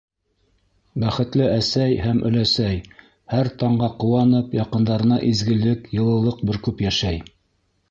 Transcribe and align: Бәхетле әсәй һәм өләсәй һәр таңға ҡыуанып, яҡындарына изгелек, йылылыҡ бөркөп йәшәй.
Бәхетле 1.01 1.49
әсәй 1.57 1.99
һәм 2.05 2.21
өләсәй 2.29 2.79
һәр 3.35 3.51
таңға 3.65 3.91
ҡыуанып, 4.05 4.57
яҡындарына 4.61 5.23
изгелек, 5.31 5.87
йылылыҡ 5.99 6.45
бөркөп 6.51 6.85
йәшәй. 6.89 7.25